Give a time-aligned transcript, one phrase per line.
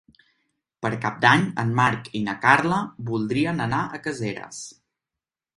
[0.85, 4.67] Per Cap d'Any en Marc i na Carla voldrien anar a Caseres.